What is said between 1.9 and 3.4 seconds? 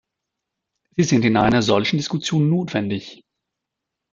Diskussion notwendig.